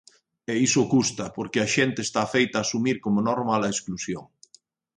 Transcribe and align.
E 0.51 0.53
iso 0.67 0.89
custa, 0.93 1.25
porque 1.35 1.59
a 1.61 1.67
xente 1.75 1.99
está 2.03 2.19
afeita 2.23 2.55
a 2.59 2.65
asumir 2.65 2.97
como 3.05 3.25
normal 3.29 3.61
a 3.63 3.73
exclusión. 3.75 4.23